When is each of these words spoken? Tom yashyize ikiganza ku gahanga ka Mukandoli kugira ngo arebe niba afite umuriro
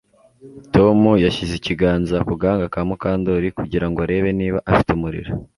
Tom 0.75 0.99
yashyize 1.25 1.53
ikiganza 1.57 2.15
ku 2.27 2.33
gahanga 2.41 2.65
ka 2.73 2.81
Mukandoli 2.89 3.47
kugira 3.59 3.85
ngo 3.89 3.97
arebe 4.05 4.29
niba 4.39 4.59
afite 4.71 4.89
umuriro 4.97 5.31